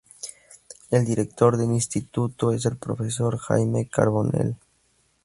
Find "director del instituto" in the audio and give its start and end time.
1.05-2.51